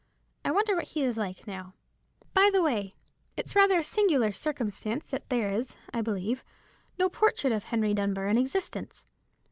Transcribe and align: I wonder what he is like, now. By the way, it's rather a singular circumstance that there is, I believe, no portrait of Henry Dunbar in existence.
I 0.43 0.49
wonder 0.49 0.75
what 0.75 0.87
he 0.97 1.03
is 1.03 1.15
like, 1.15 1.45
now. 1.45 1.75
By 2.33 2.49
the 2.51 2.63
way, 2.63 2.95
it's 3.37 3.55
rather 3.55 3.77
a 3.77 3.83
singular 3.83 4.31
circumstance 4.31 5.11
that 5.11 5.29
there 5.29 5.53
is, 5.53 5.77
I 5.93 6.01
believe, 6.01 6.43
no 6.97 7.07
portrait 7.07 7.53
of 7.53 7.65
Henry 7.65 7.93
Dunbar 7.93 8.27
in 8.27 8.35
existence. 8.39 9.05